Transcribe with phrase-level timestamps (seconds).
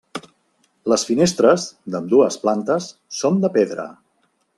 [0.93, 1.65] Les finestres,
[1.95, 2.87] d'ambdues plantes,
[3.19, 3.87] són de pedra.